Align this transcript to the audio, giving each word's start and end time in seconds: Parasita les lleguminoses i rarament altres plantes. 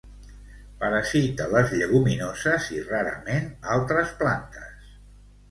Parasita 0.83 1.45
les 1.51 1.73
lleguminoses 1.81 2.71
i 2.77 2.81
rarament 2.87 3.47
altres 3.77 4.17
plantes. 4.25 4.91